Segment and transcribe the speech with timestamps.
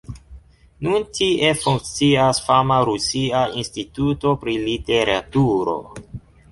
[0.85, 5.81] Nun tie funkcias fama rusia Instituto pri literaturo.